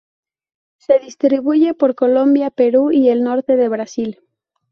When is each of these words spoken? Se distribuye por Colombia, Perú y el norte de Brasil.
Se 0.79 0.97
distribuye 0.97 1.75
por 1.75 1.93
Colombia, 1.93 2.49
Perú 2.49 2.89
y 2.91 3.09
el 3.09 3.23
norte 3.23 3.55
de 3.55 3.69
Brasil. 3.69 4.19